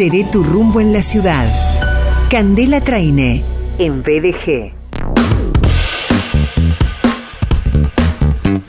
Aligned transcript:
Seré 0.00 0.24
tu 0.24 0.42
rumbo 0.42 0.80
en 0.80 0.94
la 0.94 1.02
ciudad. 1.02 1.46
Candela 2.30 2.80
Traine, 2.80 3.44
en 3.78 4.02
BDG. 4.02 4.72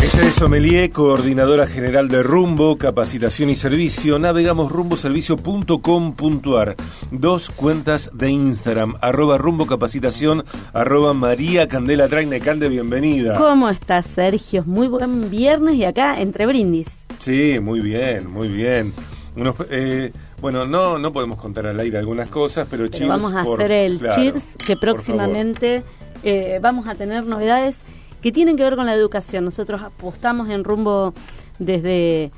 Ella 0.04 0.28
es 0.28 0.36
Sommelier, 0.36 0.92
coordinadora 0.92 1.68
general 1.68 2.10
de 2.10 2.22
Rumbo, 2.22 2.78
Capacitación 2.78 3.50
y 3.50 3.56
Servicio. 3.56 4.20
Navegamos 4.20 4.74
rumboservicio.com.ar. 4.74 6.76
Dos 7.12 7.50
cuentas 7.50 8.12
de 8.14 8.30
Instagram, 8.30 8.96
arroba 9.00 9.38
rumbo 9.38 9.68
capacitación, 9.68 10.44
arroba 10.74 11.14
María 11.14 11.70
Candela 11.70 12.10
Traine. 12.10 12.42
Cande, 12.42 12.68
bienvenida. 12.68 13.38
¿Cómo 13.38 13.70
estás, 13.70 14.08
Sergio? 14.08 14.66
Muy 14.66 14.90
buen 14.90 15.30
viernes 15.30 15.76
y 15.76 15.86
acá 15.86 16.20
entre 16.20 16.46
brindis. 16.46 16.90
Sí, 17.20 17.58
muy 17.62 17.80
bien, 17.80 18.30
muy 18.30 18.50
bien. 18.50 18.92
Unos, 19.34 19.56
eh, 19.70 20.12
bueno, 20.42 20.66
no, 20.66 20.98
no 20.98 21.14
podemos 21.14 21.40
contar 21.40 21.68
al 21.68 21.80
aire 21.80 22.00
algunas 22.00 22.30
cosas, 22.30 22.68
pero, 22.70 22.90
pero 22.92 23.08
vamos 23.08 23.32
a 23.34 23.42
hacer 23.42 23.72
el 23.72 24.00
cheers 24.00 24.44
que 24.66 24.76
próximamente 24.76 25.84
eh, 26.24 26.60
vamos 26.62 26.88
a 26.88 26.96
tener 26.96 27.26
novedades 27.26 27.82
que 28.22 28.32
tienen 28.32 28.58
que 28.58 28.64
ver 28.64 28.76
con 28.76 28.86
la 28.86 28.94
educación. 28.94 29.46
Nosotros 29.46 29.82
apostamos 29.82 30.50
en 30.50 30.64
rumbo 30.64 31.14
desde 31.60 32.32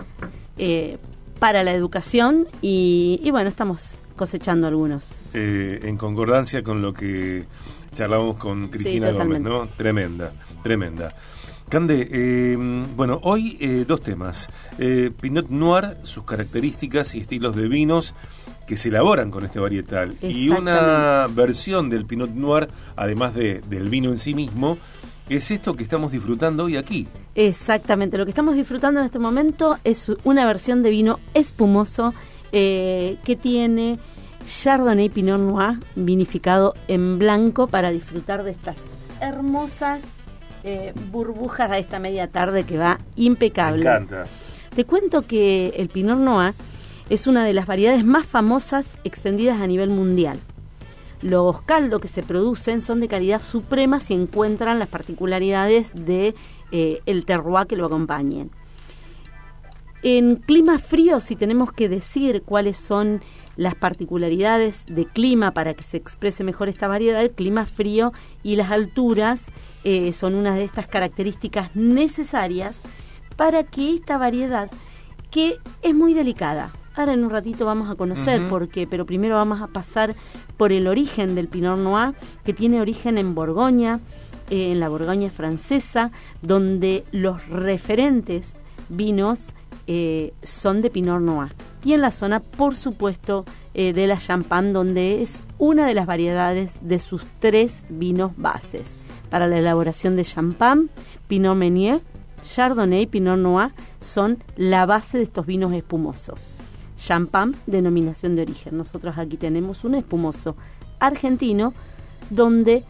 eh, 0.58 0.98
para 1.40 1.64
la 1.64 1.72
educación 1.72 2.48
y, 2.62 3.28
bueno, 3.32 3.50
estamos 3.50 3.92
cosechando 4.16 4.68
algunos. 4.68 5.10
Eh, 5.34 5.80
en 5.84 5.98
concordancia 5.98 6.64
con 6.64 6.82
lo 6.82 6.94
que 6.94 7.46
charlamos 7.94 8.38
con 8.38 8.68
Cristina 8.70 9.12
Gómez, 9.12 9.42
¿no? 9.42 9.68
Tremenda, 9.76 10.32
tremenda. 10.62 11.10
Cande, 11.74 12.08
eh, 12.12 12.56
bueno, 12.96 13.20
hoy 13.24 13.58
eh, 13.60 13.84
dos 13.88 14.00
temas. 14.00 14.48
Eh, 14.78 15.10
Pinot 15.20 15.50
Noir, 15.50 15.98
sus 16.04 16.24
características 16.24 17.16
y 17.16 17.22
estilos 17.22 17.56
de 17.56 17.68
vinos 17.68 18.14
que 18.68 18.78
se 18.78 18.90
elaboran 18.90 19.32
con 19.32 19.44
este 19.44 19.58
varietal. 19.60 20.14
Y 20.22 20.50
una 20.50 21.26
versión 21.32 21.90
del 21.90 22.06
Pinot 22.06 22.30
Noir, 22.30 22.68
además 22.96 23.34
de, 23.34 23.62
del 23.62 23.90
vino 23.90 24.12
en 24.12 24.20
sí 24.20 24.36
mismo, 24.36 24.78
es 25.30 25.50
esto 25.50 25.74
que 25.74 25.82
estamos 25.82 26.12
disfrutando 26.12 26.66
hoy 26.66 26.78
aquí. 26.78 27.08
Exactamente, 27.34 28.20
lo 28.20 28.26
que 28.26 28.32
estamos 28.32 28.54
disfrutando 28.54 29.00
en 29.00 29.08
este 29.08 29.18
momento 29.18 29.80
es 29.84 30.12
una 30.24 30.46
versión 30.46 30.84
de 30.84 30.92
vino 30.92 31.20
espumoso 31.34 32.14
que 32.52 33.40
tiene 33.42 33.98
Chardonnay 34.46 35.10
Pinot 35.10 35.40
Noir 35.40 35.80
vinificado 35.96 36.76
en 36.88 37.18
blanco 37.18 37.66
para 37.66 37.90
disfrutar 37.90 38.44
de 38.44 38.52
estas 38.52 38.78
hermosas 39.22 40.02
eh, 40.64 40.94
burbujas 41.12 41.72
a 41.72 41.78
esta 41.78 42.00
media 42.00 42.28
tarde 42.28 42.64
que 42.64 42.78
va 42.78 43.00
impecable. 43.16 43.84
Me 43.84 43.90
encanta. 43.90 44.24
Te 44.76 44.86
cuento 44.86 45.24
que 45.24 45.70
el 45.78 45.90
Pinot 45.90 46.18
Noir 46.18 46.54
es 47.10 47.28
una 47.28 47.46
de 47.46 47.54
las 47.54 47.68
variedades 47.68 48.04
más 48.04 48.26
famosas 48.26 48.98
extendidas 49.04 49.62
a 49.62 49.68
nivel 49.68 49.90
mundial. 49.90 50.40
Los 51.22 51.62
caldos 51.62 52.02
que 52.02 52.08
se 52.08 52.24
producen 52.24 52.82
son 52.82 53.00
de 53.00 53.08
calidad 53.08 53.42
suprema 53.42 54.00
si 54.00 54.14
encuentran 54.14 54.80
las 54.80 54.90
particularidades 54.90 55.94
de 55.94 56.36
eh, 56.72 57.02
el 57.06 57.26
terroir 57.26 57.68
que 57.68 57.78
lo 57.78 57.86
acompañen. 57.86 58.52
En 60.06 60.36
clima 60.36 60.80
frío, 60.80 61.22
si 61.22 61.38
tenemos 61.38 61.72
que 61.72 61.88
decir 61.88 62.44
cuáles 62.44 62.76
son 62.76 63.22
las 63.56 63.74
particularidades 63.74 64.86
de 64.86 65.06
clima 65.06 65.52
para 65.52 65.76
que 65.76 65.84
se 65.84 65.96
exprese 65.96 66.44
mejor 66.44 66.68
esta 66.68 66.90
variedad, 66.90 67.22
el 67.22 67.32
clima 67.32 67.66
frío 67.66 68.12
y 68.44 68.58
las 68.58 68.70
alturas 68.70 69.46
eh, 69.86 70.12
son 70.12 70.36
una 70.36 70.56
de 70.56 70.66
estas 70.66 70.88
características 70.88 71.74
necesarias 71.74 72.82
para 73.38 73.64
que 73.64 73.94
esta 73.94 74.18
variedad, 74.18 74.70
que 75.32 75.56
es 75.82 75.96
muy 75.96 76.14
delicada, 76.14 76.74
ahora 76.96 77.14
en 77.14 77.24
un 77.24 77.30
ratito 77.30 77.66
vamos 77.66 77.90
a 77.90 77.96
conocer 77.96 78.46
por 78.50 78.68
qué, 78.68 78.86
pero 78.86 79.06
primero 79.06 79.36
vamos 79.36 79.62
a 79.62 79.68
pasar 79.68 80.16
por 80.58 80.74
el 80.74 80.88
origen 80.88 81.34
del 81.34 81.48
Pinot 81.48 81.80
Noir, 81.80 82.14
que 82.44 82.54
tiene 82.54 82.82
origen 82.82 83.18
en 83.18 83.36
Borgoña, 83.36 84.02
eh, 84.50 84.74
en 84.74 84.82
la 84.82 84.90
Borgoña 84.90 85.30
francesa, 85.30 86.12
donde 86.42 87.06
los 87.14 87.48
referentes 87.48 88.52
vinos 88.90 89.56
eh, 89.88 90.34
son 90.42 90.82
de 90.82 90.90
Pinot 90.90 91.22
Noir 91.22 91.52
y 91.84 91.94
en 91.94 92.02
la 92.02 92.12
zona, 92.12 92.40
por 92.40 92.76
supuesto, 92.76 93.46
eh, 93.74 93.92
de 93.94 94.08
la 94.08 94.18
Champagne, 94.18 94.72
donde 94.72 95.22
es 95.22 95.44
una 95.58 95.86
de 95.86 95.94
las 95.94 96.06
variedades 96.06 96.74
de 96.82 97.00
sus 97.00 97.26
tres 97.40 97.86
vinos 97.90 98.32
bases. 98.38 98.96
Para 99.30 99.48
la 99.48 99.58
elaboración 99.58 100.16
de 100.16 100.24
Champagne, 100.24 100.88
Pinot 101.28 101.58
Meunier, 101.58 102.02
Chardonnay 102.44 103.02
y 103.02 103.08
Pinot 103.08 103.38
Noir 103.38 103.72
son 104.00 104.38
la 104.56 104.86
base 104.86 105.18
de 105.18 105.24
estos 105.24 105.46
vinos 105.46 105.74
espumosos. 105.74 106.54
Champagne, 106.98 107.56
denominación 107.66 108.36
de 108.36 108.44
origen. 108.44 108.78
Nosotros 108.78 109.18
aquí 109.18 109.36
tenemos 109.38 109.84
un 109.84 109.96
espumoso 109.96 110.56
argentino 111.00 111.74
donde 112.30 112.86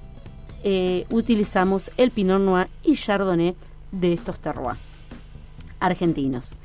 eh, 0.64 1.06
utilizamos 1.10 1.90
el 1.98 2.12
Pinot 2.12 2.42
Noir 2.42 2.70
y 2.84 2.96
Chardonnay 2.96 3.56
de 3.92 4.14
estos 4.14 4.40
terroirs 4.40 4.80
argentinos. 5.84 6.58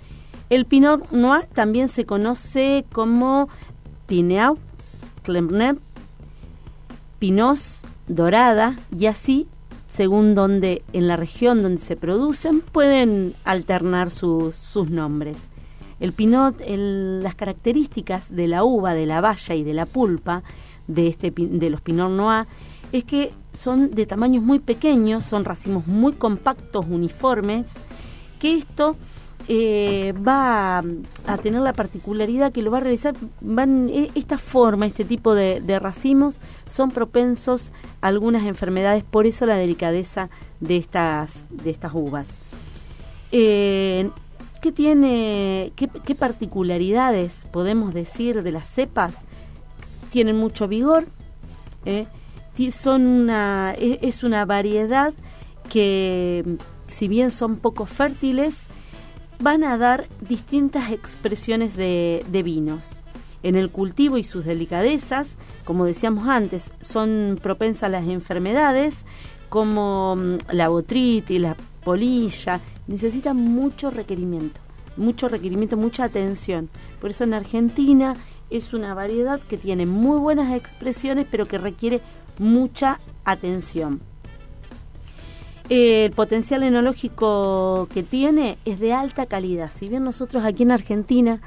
El 0.51 0.65
Pinot 0.65 1.11
Noir 1.13 1.47
también 1.53 1.89
se 1.89 2.07
conoce 2.07 2.87
como 2.93 3.49
Pinot, 4.07 4.59
Clermont, 5.23 5.79
Pinot 7.19 7.59
Dorada 8.07 8.77
y 8.97 9.07
así, 9.07 9.47
según 9.89 10.35
donde 10.35 10.83
en 10.95 11.07
la 11.07 11.17
región 11.17 11.63
donde 11.63 11.81
se 11.81 11.97
producen, 11.97 12.63
pueden 12.63 13.35
alternar 13.45 14.11
sus 14.11 14.91
nombres. 14.91 15.49
El 16.01 16.13
Pinot, 16.13 16.63
las 16.67 17.35
características 17.35 18.35
de 18.35 18.49
la 18.49 18.65
uva, 18.65 18.95
de 18.95 19.05
la 19.05 19.21
valla 19.21 19.55
y 19.55 19.65
de 19.65 19.75
la 19.75 19.85
pulpa 19.85 20.43
de, 20.87 21.09
este, 21.09 21.31
de 21.37 21.71
los 21.71 21.83
Pinot 21.83 22.11
Noir 22.11 22.47
es 22.93 23.05
que 23.05 23.33
son 23.53 23.91
de 23.91 24.07
tamaños 24.07 24.43
muy 24.43 24.61
pequeños, 24.61 25.25
son 25.25 25.45
racimos 25.45 25.87
muy 25.87 26.15
compactos, 26.15 26.87
uniformes, 26.89 27.75
que 28.39 28.57
esto 28.57 28.97
eh, 29.51 30.13
va 30.13 30.79
a 31.27 31.39
tener 31.43 31.63
la 31.63 31.73
particularidad 31.73 32.53
que 32.53 32.61
lo 32.61 32.71
va 32.71 32.79
a 32.79 32.81
realizar, 32.83 33.15
e, 33.17 34.11
esta 34.15 34.37
forma, 34.37 34.85
este 34.85 35.07
tipo 35.07 35.35
de, 35.35 35.79
racimos 35.79 36.37
son 36.67 36.91
propensos 36.91 37.73
a 38.03 38.09
algunas 38.09 38.45
enfermedades, 38.45 39.05
por 39.05 39.27
eso 39.27 39.47
la 39.47 39.57
delicadeza 39.57 40.29
de 40.61 40.77
estas, 40.77 41.47
de 41.49 41.71
estas 41.71 41.93
uvas. 41.95 42.29
Eh, 43.33 44.11
¿Qué 44.61 44.71
tiene, 44.71 45.73
qué, 45.77 46.15
particularidades 46.15 47.47
podemos 47.51 47.95
decir 47.95 48.43
de 48.43 48.53
las 48.53 48.69
cepas? 48.69 49.25
Tienen 50.11 50.37
mucho 50.37 50.69
vigor, 50.69 51.07
eh, 51.87 52.07
son 52.71 53.07
una, 53.07 53.73
e, 53.79 53.99
es 54.03 54.25
una 54.25 54.45
variedad 54.45 55.15
que 55.71 56.59
si 56.87 57.09
bien 57.09 57.31
son 57.31 57.57
poco 57.57 57.87
fértiles, 57.87 58.59
van 59.41 59.65
a 59.65 59.79
dar 59.79 60.07
distintas 60.21 60.91
expresiones 60.91 61.77
de, 61.77 62.43
vinos. 62.45 63.01
En 63.43 63.55
el 63.55 63.71
cultivo 63.71 64.19
y 64.19 64.25
sus 64.25 64.45
delicadezas, 64.45 65.37
como 65.65 65.85
decíamos 65.85 66.29
antes, 66.29 66.73
son 66.81 67.39
propensas 67.41 67.85
a 67.85 67.89
las 67.89 68.09
enfermedades 68.09 69.05
como 69.49 70.17
mm, 70.17 70.37
la 70.51 70.69
botritis, 70.69 71.41
la 71.41 71.57
polilla, 71.85 72.61
necesitan 72.89 73.37
mucho 73.37 73.91
requerimiento, 73.91 74.61
mucho 74.97 75.29
requerimiento, 75.29 75.77
mucha 75.77 76.05
atención. 76.05 76.69
Por 77.01 77.11
eso 77.11 77.25
en 77.25 77.35
Argentina 77.35 78.17
es 78.51 78.73
una 78.73 78.93
variedad 78.95 79.41
que 79.41 79.57
tiene 79.57 79.87
muy 79.87 80.19
buenas 80.19 80.53
expresiones, 80.55 81.27
pero 81.31 81.47
que 81.47 81.59
requiere 81.59 82.01
mucha 82.39 82.99
atención 83.25 84.01
el 85.69 86.11
potencial 86.13 86.63
enológico 86.63 87.89
que 87.93 88.03
tiene 88.03 88.59
es 88.65 88.81
de 88.81 88.93
alta 88.93 89.27
calidad. 89.27 89.71
Si 89.75 89.87
bien 89.87 90.05
nosotros 90.05 90.45
aquí 90.45 90.63
en 90.63 90.73
Argentina 90.73 91.41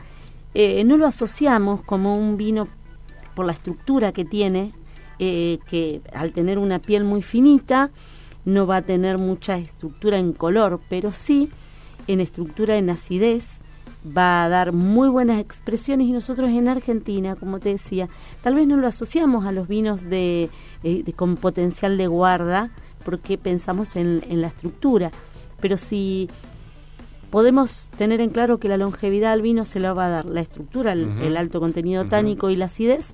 eh, 0.53 0.83
no 0.83 0.97
lo 0.97 1.07
asociamos 1.07 1.81
como 1.81 2.13
un 2.13 2.37
vino 2.37 2.67
por 3.33 3.45
la 3.45 3.53
estructura 3.53 4.11
que 4.11 4.25
tiene, 4.25 4.73
eh, 5.19 5.59
que 5.67 6.01
al 6.13 6.33
tener 6.33 6.59
una 6.59 6.79
piel 6.79 7.03
muy 7.03 7.21
finita 7.21 7.91
no 8.45 8.67
va 8.67 8.77
a 8.77 8.81
tener 8.81 9.17
mucha 9.17 9.57
estructura 9.57 10.17
en 10.17 10.33
color, 10.33 10.79
pero 10.89 11.11
sí 11.11 11.49
en 12.07 12.19
estructura 12.19 12.77
en 12.77 12.89
acidez 12.89 13.61
va 14.05 14.43
a 14.43 14.49
dar 14.49 14.71
muy 14.71 15.09
buenas 15.09 15.39
expresiones 15.39 16.07
y 16.07 16.11
nosotros 16.11 16.49
en 16.49 16.67
Argentina, 16.67 17.35
como 17.35 17.59
te 17.59 17.69
decía, 17.69 18.09
tal 18.41 18.55
vez 18.55 18.67
no 18.67 18.77
lo 18.77 18.87
asociamos 18.87 19.45
a 19.45 19.51
los 19.51 19.67
vinos 19.67 20.03
de, 20.03 20.49
eh, 20.83 21.03
de 21.03 21.13
con 21.13 21.37
potencial 21.37 21.97
de 21.97 22.07
guarda, 22.07 22.71
porque 23.03 23.37
pensamos 23.37 23.95
en, 23.95 24.21
la 24.41 24.47
estructura. 24.47 25.11
Pero 25.59 25.77
si 25.77 26.29
podemos 27.29 27.89
tener 27.97 28.21
en 28.21 28.29
claro 28.29 28.59
que 28.59 28.67
la 28.67 28.77
longevidad 28.77 29.31
al 29.31 29.41
vino 29.41 29.65
se 29.65 29.79
la 29.79 29.93
va 29.93 30.07
a 30.07 30.09
dar 30.09 30.25
la 30.25 30.41
estructura, 30.41 30.93
el, 30.93 31.37
alto 31.37 31.59
contenido 31.59 32.05
tánico 32.05 32.49
y 32.49 32.55
la 32.55 32.65
acidez, 32.65 33.13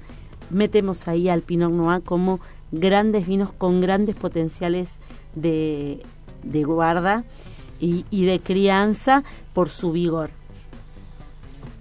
metemos 0.49 1.07
ahí 1.07 1.29
al 1.29 1.41
Pinot 1.41 1.71
Noir 1.71 2.01
como 2.03 2.39
grandes 2.71 3.27
vinos 3.27 3.53
con 3.53 3.81
grandes 3.81 4.15
potenciales 4.15 4.99
de, 5.35 6.01
guarda 6.43 7.23
y, 7.79 8.05
y, 8.09 8.25
de 8.25 8.39
crianza 8.39 9.23
por 9.53 9.69
su 9.69 9.91
vigor. 9.91 10.31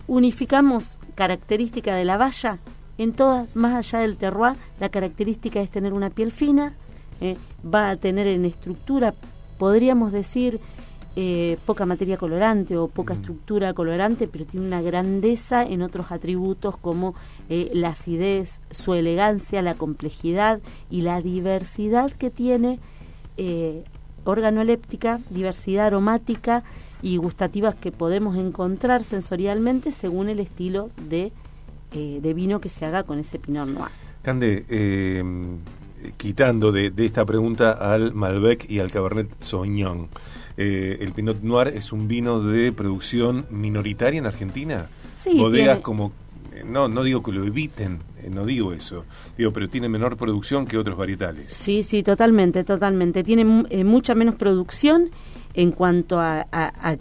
Unificamos 0.09 0.99
característica 1.15 1.95
de 1.95 2.05
la 2.05 2.17
valla 2.17 2.59
en 2.99 3.13
todas, 3.13 3.55
más 3.55 3.75
allá 3.75 4.01
del 4.03 4.17
terroir, 4.17 4.57
la 4.81 4.89
característica 4.89 5.61
es 5.61 5.71
tener 5.71 5.93
una 5.93 6.11
piel 6.11 6.33
fina, 6.33 6.75
eh, 7.21 7.37
va 7.65 7.91
a 7.91 7.97
tener 7.97 8.27
en 8.27 8.45
estructura, 8.45 9.15
podríamos 9.59 10.13
decir, 10.13 10.61
eh, 11.19 11.57
poca 11.65 11.87
materia 11.87 12.19
colorante 12.19 12.77
o 12.77 12.89
poca 12.89 13.15
estructura 13.15 13.73
colorante, 13.73 14.29
pero 14.29 14.45
tiene 14.45 14.67
una 14.67 14.83
grandeza 14.83 15.63
en 15.63 15.81
otros 15.81 16.13
atributos 16.13 16.77
como 16.77 17.15
eh, 17.49 17.71
la 17.73 17.89
acidez, 17.89 18.61
su 18.71 18.93
elegancia, 18.93 19.63
la 19.63 19.73
complejidad 19.73 20.61
y 20.91 21.01
la 21.01 21.23
diversidad 21.23 22.11
que 22.11 22.29
tiene 22.29 22.81
eh, 23.39 23.83
organoléptica, 24.25 25.21
diversidad 25.31 25.87
aromática 25.87 26.65
y 27.01 27.17
gustativas 27.17 27.75
que 27.75 27.93
podemos 27.93 28.37
encontrar 28.37 29.03
sensorialmente 29.03 29.93
según 29.93 30.29
el 30.29 30.39
estilo 30.39 30.91
de, 31.09 31.33
de 31.93 32.35
vino 32.35 32.61
que 32.61 32.69
se 32.69 32.85
haga 32.85 33.05
con 33.05 33.19
ese 33.19 33.39
Pinot 33.39 33.69
Noir. 33.69 33.91
Cande, 34.21 34.67
quitando 36.17 36.73
de, 36.73 36.91
de, 36.91 37.07
esta 37.07 37.25
pregunta 37.25 37.73
al 37.73 38.15
Malbec 38.15 38.71
y 38.71 38.81
al 38.81 38.91
Cabernet 38.91 39.29
Sauvignon, 39.41 40.09
eh, 40.57 40.99
el 41.01 41.13
Pinot 41.13 41.43
Noir 41.43 41.69
es 41.69 41.93
un 41.93 42.09
vino 42.09 42.41
de 42.41 42.73
producción 42.73 43.47
minoritaria 43.51 44.19
en 44.19 44.27
Argentina. 44.27 44.89
Sí, 45.19 45.37
Bodegas 45.37 45.81
como 45.81 46.13
eh, 46.55 46.63
no, 46.65 46.89
no 46.89 47.03
digo 47.03 47.23
que 47.23 47.33
lo 47.33 47.45
eviten, 47.45 48.01
eh, 48.23 48.31
no 48.31 48.47
digo 48.47 48.73
eso, 48.73 49.05
digo, 49.37 49.53
pero 49.53 49.69
tiene 49.69 49.89
menor 49.89 50.17
producción 50.17 50.67
que 50.67 50.79
otros 50.79 50.97
varietales. 50.97 51.53
Sí, 51.53 51.83
sí, 51.83 52.03
totalmente, 52.03 52.65
totalmente. 52.65 53.23
Tiene 53.23 53.45
mucha 53.45 54.15
menos 54.15 54.37
producción 54.37 55.11
en 55.53 55.73
cuanto 55.73 56.21
a, 56.21 56.47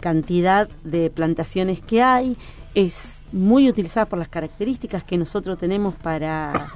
cantidad 0.00 0.68
de 0.84 1.10
plantaciones 1.10 1.80
que 1.80 2.02
hay. 2.02 2.36
Es 2.76 3.24
muy 3.32 3.68
utilizada 3.68 4.06
por 4.06 4.20
las 4.20 4.28
características 4.28 5.02
que 5.02 5.16
nosotros 5.16 5.58
tenemos 5.58 5.94
para, 5.94 6.72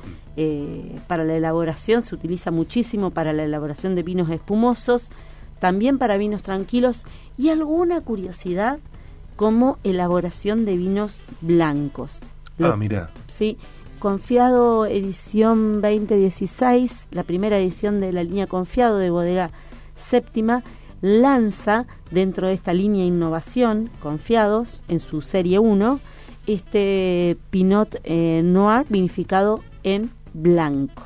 para 1.06 1.24
la 1.24 1.36
elaboración. 1.36 2.02
Se 2.02 2.16
utiliza 2.16 2.50
muchísimo 2.50 3.10
para 3.10 3.32
la 3.32 3.44
elaboración 3.44 3.94
de 3.94 4.02
vinos 4.02 4.28
espumosos 4.30 5.12
también 5.60 5.98
para 5.98 6.16
vinos 6.16 6.42
tranquilos 6.42 7.06
y 7.38 7.50
alguna 7.50 8.00
curiosidad 8.00 8.80
como 9.36 9.78
elaboración 9.84 10.64
de 10.64 10.76
vinos 10.76 11.18
blancos. 11.40 12.20
Ah, 12.58 12.74
mira. 12.76 13.10
Sí, 13.28 13.56
Confiado 14.00 14.86
edición 14.86 15.82
2016, 15.82 17.08
la 17.10 17.22
primera 17.22 17.58
edición 17.58 18.00
de 18.00 18.12
la 18.12 18.24
línea 18.24 18.46
Confiado 18.46 18.96
de 18.96 19.10
Bodega 19.10 19.50
Séptima, 19.94 20.62
lanza 21.00 21.86
dentro 22.10 22.48
de 22.48 22.54
esta 22.54 22.72
línea 22.72 23.04
innovación, 23.04 23.90
Confiados, 24.00 24.82
en 24.88 25.00
su 25.00 25.22
serie 25.22 25.58
1, 25.58 26.00
este 26.46 27.36
Pinot 27.50 27.96
eh, 28.04 28.42
Noir 28.44 28.86
vinificado 28.88 29.60
en 29.82 30.10
blanco. 30.32 31.04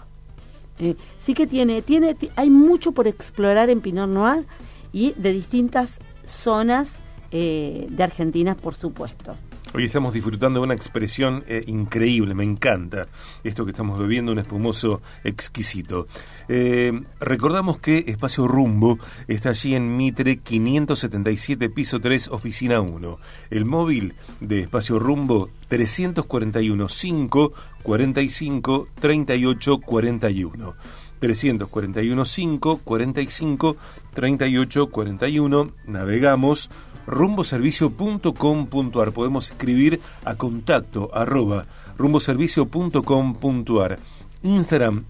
Eh, 0.79 0.97
sí 1.19 1.35
que 1.35 1.47
tiene, 1.47 1.83
tiene, 1.83 2.17
hay 2.37 2.51
mucho 2.51 2.93
por 2.93 3.07
explorar 3.07 3.71
en 3.71 3.81
Pinot 3.81 4.09
Noir 4.09 4.45
y 4.93 5.13
de 5.13 5.33
distintas 5.33 5.99
zonas 6.27 6.97
eh, 7.31 7.87
de 7.91 8.03
Argentina, 8.03 8.55
por 8.55 8.75
supuesto. 8.75 9.35
Hoy 9.77 9.87
estamos 9.87 10.15
disfrutando 10.15 10.61
de 10.61 10.67
una 10.67 10.75
expresión 10.75 11.43
eh, 11.49 11.65
increíble, 11.67 12.33
me 12.37 12.45
encanta 12.45 13.09
esto 13.43 13.65
que 13.65 13.73
estamos 13.73 13.99
bebiendo, 13.99 14.31
un 14.31 14.39
espumoso 14.39 15.03
exquisito. 15.25 16.07
Eh, 16.47 16.93
recordamos 17.19 17.79
que 17.79 18.05
Espacio 18.07 18.47
Rumbo 18.47 19.01
está 19.27 19.49
allí 19.49 19.75
en 19.75 19.97
Mitre 19.97 20.37
577, 20.37 21.71
piso 21.71 21.99
3, 21.99 22.29
oficina 22.29 22.81
1. 22.81 23.19
El 23.51 23.65
móvil 23.65 24.15
de 24.39 24.61
Espacio 24.61 25.01
Rumbo 25.01 25.51
341 25.67 26.89
5 26.89 27.53
45 27.83 28.89
38 29.01 29.79
41. 29.81 30.75
341 31.19 32.25
5 32.25 32.79
45 32.85 33.77
38 34.15 34.87
41. 34.87 35.73
Navegamos 35.87 36.71
rumboservicio.com.ar. 37.07 39.13
Podemos 39.13 39.51
escribir 39.51 40.01
a 40.25 40.37
contacto 40.37 41.11
arroba 41.15 41.67
rumboservicio.com.ar. 41.99 43.99
Instagram 44.43 45.05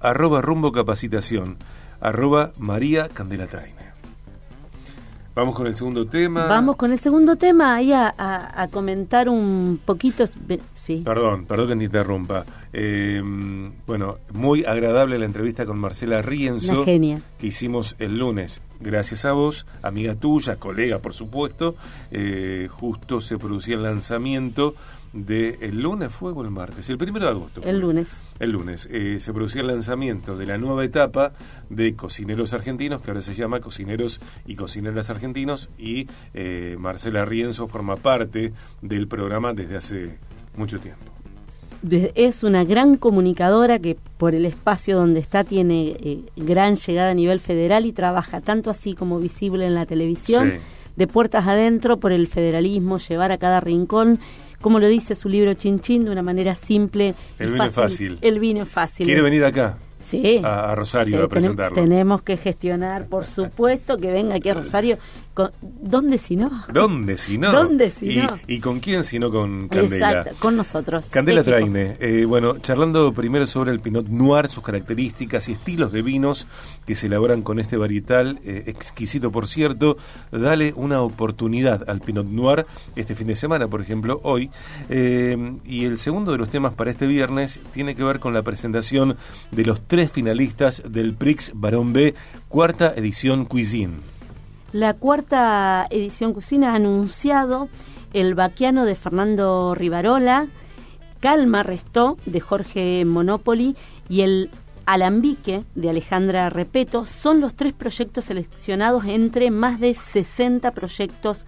arroba 0.00 0.40
rumbo 0.40 0.72
capacitación 0.72 1.58
arroba 2.00 2.52
María 2.58 3.08
Candela 3.08 3.46
Traine. 3.46 3.87
Vamos 5.38 5.54
con 5.54 5.68
el 5.68 5.76
segundo 5.76 6.04
tema. 6.04 6.46
Vamos 6.46 6.74
con 6.74 6.90
el 6.90 6.98
segundo 6.98 7.36
tema, 7.36 7.76
ahí 7.76 7.92
a, 7.92 8.68
comentar 8.72 9.28
un 9.28 9.78
poquito. 9.84 10.24
Sí. 10.74 11.02
Perdón, 11.04 11.44
perdón 11.44 11.68
que 11.68 11.76
te 11.76 11.84
interrumpa. 11.84 12.44
Eh, 12.72 13.22
bueno, 13.86 14.16
muy 14.32 14.64
agradable 14.64 15.16
la 15.16 15.26
entrevista 15.26 15.64
con 15.64 15.78
Marcela 15.78 16.22
Rienzo. 16.22 16.84
que 16.84 17.20
hicimos 17.46 17.94
el 18.00 18.18
lunes. 18.18 18.62
Gracias 18.80 19.24
a 19.24 19.32
vos, 19.32 19.64
amiga 19.82 20.16
tuya, 20.16 20.56
colega 20.56 20.98
por 20.98 21.14
supuesto. 21.14 21.76
Eh, 22.10 22.66
justo 22.68 23.20
se 23.20 23.38
producía 23.38 23.76
el 23.76 23.84
lanzamiento 23.84 24.74
de 25.12 25.58
el 25.62 25.80
lunes 25.80 26.12
fue 26.12 26.32
o 26.32 26.42
el 26.42 26.50
martes, 26.50 26.88
el 26.90 26.98
primero 26.98 27.24
de 27.26 27.30
agosto. 27.30 27.62
El 27.64 27.80
lunes. 27.80 28.08
El 28.38 28.52
lunes 28.52 28.88
eh, 28.90 29.18
se 29.20 29.32
producía 29.32 29.62
el 29.62 29.68
lanzamiento 29.68 30.36
de 30.36 30.46
la 30.46 30.58
nueva 30.58 30.84
etapa 30.84 31.32
de 31.70 31.94
Cocineros 31.94 32.52
Argentinos, 32.52 33.00
que 33.02 33.10
ahora 33.10 33.22
se 33.22 33.34
llama 33.34 33.60
Cocineros 33.60 34.20
y 34.46 34.54
Cocineras 34.56 35.10
Argentinos, 35.10 35.70
y 35.78 36.08
eh, 36.34 36.76
Marcela 36.78 37.24
Rienzo 37.24 37.68
forma 37.68 37.96
parte 37.96 38.52
del 38.82 39.08
programa 39.08 39.52
desde 39.54 39.76
hace 39.76 40.18
mucho 40.56 40.78
tiempo. 40.78 41.04
es 42.14 42.42
una 42.42 42.64
gran 42.64 42.96
comunicadora 42.96 43.78
que 43.78 43.96
por 44.18 44.34
el 44.34 44.44
espacio 44.44 44.96
donde 44.96 45.20
está 45.20 45.44
tiene 45.44 45.96
eh, 46.00 46.22
gran 46.36 46.74
llegada 46.76 47.10
a 47.10 47.14
nivel 47.14 47.40
federal 47.40 47.86
y 47.86 47.92
trabaja 47.92 48.40
tanto 48.40 48.70
así 48.70 48.94
como 48.94 49.18
visible 49.18 49.66
en 49.66 49.74
la 49.74 49.86
televisión, 49.86 50.54
de 50.96 51.06
puertas 51.06 51.46
adentro 51.46 51.98
por 51.98 52.10
el 52.10 52.26
federalismo, 52.26 52.98
llevar 52.98 53.30
a 53.30 53.38
cada 53.38 53.60
rincón 53.60 54.18
como 54.60 54.78
lo 54.78 54.88
dice 54.88 55.14
su 55.14 55.28
libro 55.28 55.54
Chin 55.54 55.80
Chin, 55.80 56.04
de 56.04 56.10
una 56.10 56.22
manera 56.22 56.54
simple. 56.54 57.14
El 57.38 57.52
vino 57.52 57.64
es 57.64 57.72
fácil. 57.72 58.18
El 58.20 58.40
vino 58.40 58.62
es 58.62 58.68
fácil. 58.68 59.06
¿Quiere 59.06 59.22
venir 59.22 59.44
acá? 59.44 59.78
Sí. 60.00 60.40
A, 60.44 60.74
Rosario 60.74 61.24
a 61.24 61.28
presentarlo. 61.28 61.74
Tenemos 61.74 62.22
que 62.22 62.36
gestionar, 62.36 63.06
por 63.06 63.26
supuesto, 63.26 63.96
que 63.98 64.10
venga 64.10 64.36
aquí 64.36 64.48
a 64.48 64.54
Rosario. 64.54 64.98
¿Dónde 65.60 66.18
si 66.18 66.36
no? 66.36 66.64
¿Dónde 66.72 67.16
si 67.16 67.38
no? 67.38 67.52
¿Dónde 67.52 67.90
si 67.90 68.16
no? 68.16 68.26
¿Y 68.46 68.60
con 68.60 68.80
quién 68.80 69.04
si 69.04 69.18
no 69.18 69.30
con 69.30 69.68
Candela? 69.68 70.10
Exacto, 70.10 70.36
con 70.40 70.56
nosotros. 70.56 71.06
Candela 71.06 71.44
Traine. 71.44 71.96
Eh, 72.00 72.24
bueno, 72.24 72.58
charlando 72.58 73.12
primero 73.12 73.46
sobre 73.46 73.70
el 73.70 73.80
Pinot 73.80 74.08
Noir, 74.08 74.48
sus 74.48 74.62
características 74.62 75.48
y 75.48 75.52
estilos 75.52 75.92
de 75.92 76.02
vinos 76.02 76.46
que 76.86 76.94
se 76.94 77.06
elaboran 77.06 77.42
con 77.42 77.60
este 77.60 77.76
varietal, 77.76 78.40
eh, 78.44 78.64
exquisito 78.66 79.30
por 79.30 79.46
cierto. 79.46 79.96
Dale 80.32 80.72
una 80.76 81.00
oportunidad 81.02 81.88
al 81.88 82.00
Pinot 82.00 82.26
Noir 82.26 82.66
este 82.96 83.14
fin 83.14 83.28
de 83.28 83.36
semana, 83.36 83.68
por 83.68 83.80
ejemplo, 83.80 84.20
hoy. 84.24 84.50
Eh, 84.88 85.36
y 85.64 85.84
el 85.84 85.98
segundo 85.98 86.32
de 86.32 86.38
los 86.38 86.50
temas 86.50 86.74
para 86.74 86.90
este 86.90 87.06
viernes 87.06 87.60
tiene 87.72 87.94
que 87.94 88.04
ver 88.04 88.18
con 88.18 88.34
la 88.34 88.42
presentación 88.42 89.16
de 89.50 89.64
los 89.64 89.80
tres 89.86 90.10
finalistas 90.10 90.82
del 90.88 91.14
Prix 91.14 91.52
Barón 91.54 91.92
B, 91.92 92.14
cuarta 92.48 92.92
edición 92.96 93.44
Cuisine. 93.44 94.17
La 94.72 94.92
cuarta 94.92 95.86
edición 95.88 96.34
Cuisine 96.34 96.66
ha 96.66 96.74
anunciado 96.74 97.70
el 98.12 98.34
vaquiano 98.34 98.84
de 98.84 98.96
Fernando 98.96 99.74
Rivarola, 99.74 100.46
Calma 101.20 101.62
Restó 101.62 102.18
de 102.26 102.40
Jorge 102.40 103.04
Monopoli 103.06 103.76
y 104.10 104.20
el 104.20 104.50
Alambique 104.84 105.64
de 105.74 105.88
Alejandra 105.88 106.50
Repeto. 106.50 107.06
Son 107.06 107.40
los 107.40 107.54
tres 107.54 107.72
proyectos 107.72 108.26
seleccionados 108.26 109.06
entre 109.06 109.50
más 109.50 109.80
de 109.80 109.94
60 109.94 110.70
proyectos 110.72 111.46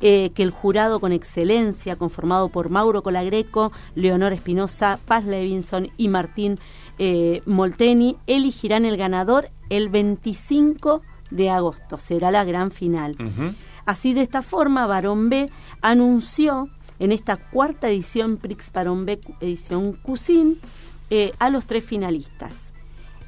eh, 0.00 0.30
que 0.34 0.42
el 0.42 0.50
jurado 0.50 0.98
con 0.98 1.12
excelencia, 1.12 1.94
conformado 1.94 2.48
por 2.48 2.68
Mauro 2.68 3.04
Colagreco, 3.04 3.70
Leonor 3.94 4.32
Espinosa, 4.32 4.98
Paz 5.06 5.24
Levinson 5.24 5.90
y 5.96 6.08
Martín 6.08 6.56
eh, 6.98 7.42
Molteni, 7.46 8.16
elegirán 8.26 8.84
el 8.84 8.96
ganador 8.96 9.50
el 9.70 9.88
25 9.88 10.98
de 10.98 11.15
agosto. 11.50 11.98
Será 11.98 12.30
la 12.30 12.44
gran 12.44 12.70
final. 12.70 13.16
Así, 13.84 14.14
de 14.14 14.22
esta 14.22 14.42
forma, 14.42 14.86
Barón 14.86 15.28
B 15.28 15.50
anunció 15.80 16.68
en 16.98 17.12
esta 17.12 17.36
cuarta 17.36 17.88
edición 17.88 18.36
Prix 18.36 18.72
Barón 18.72 19.04
B 19.04 19.20
edición 19.40 19.92
Cuisine 19.92 20.56
eh, 21.10 21.32
a 21.38 21.50
los 21.50 21.66
tres 21.66 21.84
finalistas. 21.84 22.62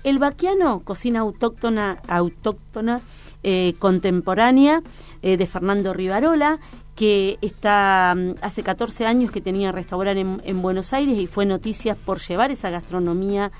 El 0.04 0.18
vaquiano, 0.18 0.80
cocina 0.80 1.20
autóctona, 1.20 2.00
autóctona 2.08 3.00
eh, 3.42 3.74
contemporánea 3.78 4.82
eh, 5.22 5.36
de 5.36 5.46
Fernando 5.46 5.92
Rivarola, 5.92 6.58
que 6.96 7.38
está 7.40 8.14
mm, 8.16 8.34
hace 8.42 8.62
14 8.62 9.06
años 9.06 9.30
que 9.30 9.40
tenía 9.40 9.70
restaurante 9.70 10.20
en, 10.20 10.42
en, 10.44 10.62
Buenos 10.62 10.92
Aires 10.92 11.18
y 11.18 11.26
fue 11.26 11.46
noticia 11.46 11.94
por 11.94 12.20
llevar 12.20 12.50
esa 12.50 12.70
gastronomía 12.70 13.52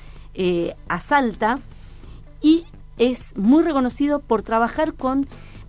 a 0.88 1.00
Salta. 1.00 1.58
Y 2.40 2.64
es 2.98 3.36
muy 3.36 3.62
reconocido 3.62 4.20
por 4.20 4.42
trabajar 4.42 4.94
con 4.94 5.26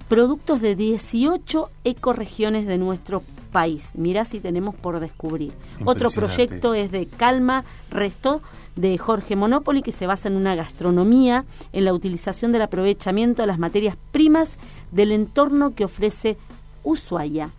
productos 0.07 0.61
de 0.61 0.75
18 0.75 1.69
ecoregiones 1.83 2.65
de 2.65 2.77
nuestro 2.77 3.23
país. 3.51 3.91
Mirá 3.93 4.25
si 4.25 4.39
tenemos 4.39 4.75
por 4.75 4.99
descubrir. 4.99 5.53
Otro 5.85 6.09
proyecto 6.11 6.73
es 6.73 6.91
de 6.91 7.05
Calma 7.05 7.63
Resto 7.89 8.41
de 8.75 8.97
Jorge 8.97 9.35
Monopoli 9.35 9.81
que 9.81 9.91
se 9.91 10.07
basa 10.07 10.27
en 10.27 10.35
una 10.35 10.55
gastronomía, 10.55 11.45
en 11.73 11.85
la 11.85 11.93
utilización 11.93 12.51
del 12.51 12.61
aprovechamiento 12.63 13.43
de 13.43 13.47
las 13.47 13.59
materias 13.59 13.97
primas 14.11 14.57
del 14.91 15.11
entorno 15.11 15.75
que 15.75 15.85
ofrece 15.85 16.37
Ushuaia. 16.83 17.51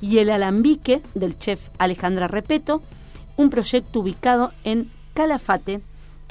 Y 0.00 0.18
el 0.18 0.30
alambique 0.30 1.00
del 1.14 1.38
chef 1.38 1.70
Alejandra 1.78 2.28
Repeto, 2.28 2.82
un 3.36 3.50
proyecto 3.50 4.00
ubicado 4.00 4.52
en 4.64 4.90
Calafate 5.14 5.80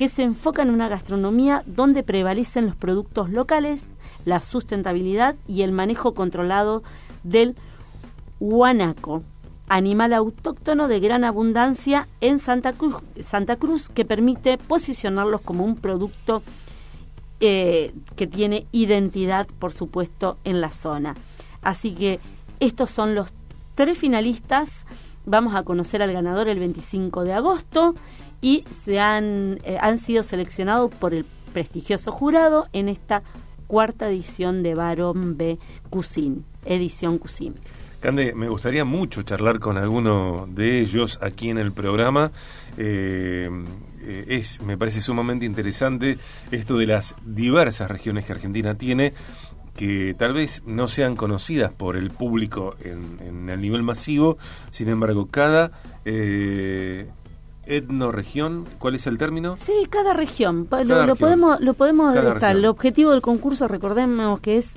que 0.02 0.10
se 0.10 0.24
enfoca 0.24 0.64
en 0.64 0.72
una 0.72 0.88
gastronomía 0.88 1.62
donde 1.68 2.02
prevalecen 2.02 2.66
los 2.66 2.76
productos 2.76 3.30
locales, 3.30 3.86
la 4.26 4.42
sustentabilidad 4.42 5.36
y 5.48 5.62
el 5.62 5.72
manejo 5.72 6.16
controlado 6.16 6.82
del 7.22 7.56
guanaco, 8.40 9.22
animal 9.70 10.14
autóctono 10.14 10.88
de 10.88 11.00
gran 11.00 11.24
abundancia 11.24 12.08
en 12.20 12.40
Santa 12.40 12.74
Cruz, 12.74 12.96
Santa 13.20 13.58
Cruz 13.58 13.90
que 13.90 14.04
permite 14.04 14.58
posicionarlos 14.58 15.42
como 15.42 15.66
un 15.66 15.76
producto 15.76 16.42
eh, 17.40 17.94
que 18.16 18.26
tiene 18.26 18.66
identidad, 18.72 19.46
por 19.60 19.72
supuesto, 19.72 20.40
en 20.44 20.62
la 20.62 20.72
zona. 20.72 21.16
Así 21.62 21.92
que 21.92 22.20
estos 22.60 22.90
son 22.90 23.14
los 23.14 23.36
tres 23.76 24.00
finalistas. 24.00 24.88
Vamos 25.26 25.56
a 25.56 25.64
conocer 25.64 26.02
al 26.02 26.14
ganador 26.14 26.48
el 26.48 26.60
25 26.60 27.24
de 27.24 27.34
agosto 27.34 27.96
y 28.42 28.66
se 28.72 29.00
han, 29.00 29.60
eh, 29.64 29.78
han 29.80 29.98
sido 30.00 30.24
seleccionados 30.24 30.94
por 30.94 31.14
el 31.14 31.26
prestigioso 31.54 32.12
jurado 32.12 32.68
en 32.74 32.90
esta 32.90 33.22
cuarta 33.68 34.10
edición 34.10 34.64
de 34.64 34.76
Barón 34.76 35.38
B 35.38 35.60
Cusin, 35.90 36.44
edición 36.66 37.18
Cusin. 37.18 37.56
Cande, 38.02 38.34
me 38.34 38.50
gustaría 38.50 38.84
mucho 38.84 39.22
charlar 39.22 39.60
con 39.60 39.78
alguno 39.78 40.48
de 40.50 40.82
ellos 40.82 41.20
aquí 41.22 41.52
en 41.52 41.60
el 41.60 41.72
programa. 41.72 42.32
Eh, 42.76 43.48
eh, 44.02 44.26
es, 44.28 44.60
me 44.62 44.76
parece 44.76 45.02
sumamente 45.02 45.46
interesante 45.46 46.18
esto 46.50 46.78
de 46.78 46.88
las 46.88 47.14
diversas 47.24 47.92
regiones 47.92 48.26
que 48.26 48.34
Argentina 48.34 48.74
tiene 48.74 49.14
que 49.76 50.16
tal 50.18 50.34
vez 50.34 50.64
no 50.66 50.88
sean 50.88 51.16
conocidas 51.16 51.72
por 51.72 51.96
el 51.96 52.12
público 52.12 52.76
en, 52.82 53.50
el 53.50 53.62
nivel 53.62 53.84
masivo, 53.84 54.38
sin 54.70 54.90
embargo, 54.90 55.28
cada 55.32 55.72
eh, 56.06 57.10
etnoregión, 57.66 58.66
¿cuál 58.80 58.96
es 58.96 59.08
el 59.08 59.18
término? 59.18 59.56
Sí, 59.58 59.74
cada 59.90 60.14
región. 60.14 60.68
lo, 60.70 61.16
podemos, 61.16 61.60
lo 61.62 61.74
podemos 61.74 62.16
estar. 62.16 62.56
El 62.56 62.66
objetivo 62.66 63.12
del 63.12 63.22
concurso, 63.22 63.68
recordemos 63.68 64.40
que 64.40 64.58
es 64.58 64.72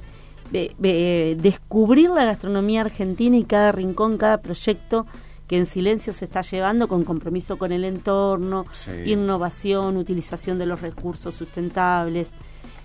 descubrir 0.51 2.11
la 2.11 2.25
gastronomía 2.25 2.83
argentina 2.83 3.37
y 3.37 3.45
cada 3.45 3.73
rincón, 3.73 4.19
cada 4.19 4.39
proyecto 4.39 5.07
que 5.49 5.59
en 5.59 5.67
silencio 5.67 6.13
se 6.13 6.25
está 6.25 6.43
llevando 6.43 6.89
con 6.89 7.05
compromiso 7.05 7.59
con 7.59 7.73
el 7.73 7.85
entorno, 7.85 8.67
innovación, 9.05 9.97
utilización 9.97 10.59
de 10.59 10.67
los 10.67 10.81
recursos 10.81 11.35
sustentables. 11.35 12.31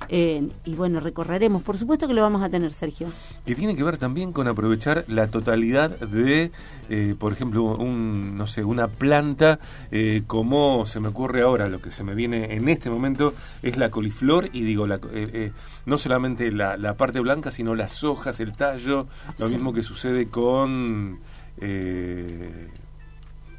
Eh, 0.08 0.48
y 0.65 0.75
bueno, 0.75 1.00
recorreremos. 1.00 1.62
Por 1.62 1.77
supuesto 1.77 2.08
que 2.08 2.13
lo 2.13 2.22
vamos 2.22 2.41
a 2.41 2.50
tener, 2.50 2.74
Sergio. 2.74 3.10
Que 3.46 3.56
tiene 3.56 3.75
que 3.75 3.84
ver 3.84 3.98
también 3.98 4.32
con 4.32 4.48
aprovechar 4.48 5.03
la 5.08 5.27
totalidad 5.27 5.89
de, 6.00 6.51
eh, 6.89 7.15
por 7.20 7.34
ejemplo, 7.34 7.75
un, 7.75 8.38
no 8.38 8.48
sé, 8.48 8.63
una 8.63 8.88
planta, 8.88 9.60
eh, 9.91 10.24
como 10.25 10.86
se 10.86 11.00
me 11.00 11.10
ocurre 11.10 11.41
ahora, 11.41 11.68
lo 11.70 11.82
que 11.82 11.91
se 11.91 12.03
me 12.03 12.15
viene 12.15 12.56
en 12.56 12.70
este 12.70 12.89
momento 12.89 13.34
es 13.62 13.77
la 13.77 13.89
coliflor, 13.89 14.50
y 14.53 14.63
digo, 14.63 14.88
la, 14.88 15.00
no 15.86 15.98
solamente 15.98 16.51
la, 16.51 16.94
parte 16.96 17.20
blanca, 17.20 17.51
sino 17.51 17.75
las 17.75 18.03
hojas, 18.03 18.39
el 18.39 18.53
tallo, 18.53 19.08
lo 19.38 19.50
mismo 19.50 19.74
que 19.74 19.84
sucede 19.84 20.27
con, 20.27 21.20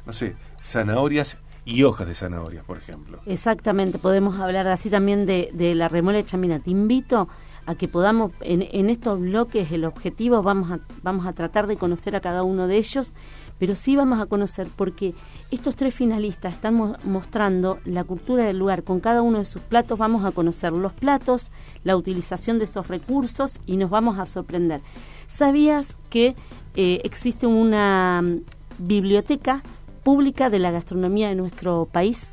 no 0.05 0.13
sé, 0.13 0.35
zanahorias 0.61 1.37
y 1.65 1.83
hojas 1.83 2.07
de 2.07 2.15
zanahoria, 2.15 2.63
por 2.63 2.77
ejemplo. 2.77 3.19
Exactamente, 3.25 3.97
podemos 3.97 4.39
hablar 4.39 4.67
así 4.67 4.89
también 4.89 5.25
de, 5.25 5.51
de 5.53 5.75
la 5.75 5.89
remole 5.89 6.23
chamina. 6.23 6.59
Te 6.59 6.71
invito 6.71 7.27
a 7.65 7.75
que 7.75 7.87
podamos, 7.87 8.31
en, 8.41 8.67
en, 8.71 8.89
estos 8.89 9.19
bloques, 9.19 9.71
el 9.71 9.85
objetivo, 9.85 10.41
vamos 10.41 10.71
a, 10.71 10.79
vamos 11.03 11.27
a 11.27 11.33
tratar 11.33 11.67
de 11.67 11.77
conocer 11.77 12.15
a 12.15 12.21
cada 12.21 12.43
uno 12.43 12.67
de 12.67 12.77
ellos, 12.77 13.13
pero 13.59 13.75
sí 13.75 13.95
vamos 13.95 14.19
a 14.19 14.25
conocer 14.25 14.67
porque 14.75 15.13
estos 15.51 15.75
tres 15.75 15.93
finalistas 15.93 16.53
están 16.53 16.95
mostrando 17.03 17.77
la 17.85 18.03
cultura 18.03 18.45
del 18.45 18.57
lugar. 18.57 18.83
Con 18.83 18.99
cada 18.99 19.21
uno 19.21 19.37
de 19.37 19.45
sus 19.45 19.61
platos 19.61 19.99
vamos 19.99 20.25
a 20.25 20.31
conocer 20.31 20.71
los 20.71 20.93
platos, 20.93 21.51
la 21.83 21.95
utilización 21.95 22.57
de 22.57 22.63
esos 22.63 22.87
recursos 22.87 23.59
y 23.67 23.77
nos 23.77 23.91
vamos 23.91 24.17
a 24.17 24.25
sorprender. 24.25 24.81
¿Sabías 25.27 25.99
que 26.09 26.35
eh, 26.75 27.01
existe 27.03 27.45
una 27.45 28.23
mm, 28.23 28.39
biblioteca 28.79 29.61
pública 30.03 30.49
de 30.49 30.59
la 30.59 30.71
gastronomía 30.71 31.29
de 31.29 31.35
nuestro 31.35 31.87
país. 31.91 32.27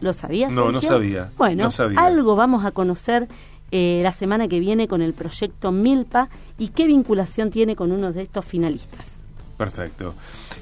¿Lo 0.00 0.12
sabías? 0.12 0.52
No, 0.52 0.72
no 0.72 0.80
sabía. 0.80 1.30
Bueno, 1.36 1.68
algo 1.96 2.34
vamos 2.34 2.64
a 2.64 2.70
conocer 2.70 3.28
eh, 3.70 4.00
la 4.02 4.12
semana 4.12 4.48
que 4.48 4.58
viene 4.58 4.88
con 4.88 5.02
el 5.02 5.12
proyecto 5.12 5.70
Milpa 5.72 6.28
y 6.58 6.68
qué 6.68 6.86
vinculación 6.86 7.50
tiene 7.50 7.76
con 7.76 7.92
uno 7.92 8.12
de 8.12 8.22
estos 8.22 8.44
finalistas. 8.44 9.18
Perfecto. 9.56 10.14